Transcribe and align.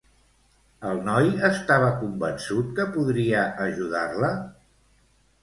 El 0.91 1.01
noi 1.09 1.29
estava 1.49 1.91
convençut 1.99 2.73
que 2.81 2.87
podria 2.97 3.45
ajudar-la? 3.69 4.33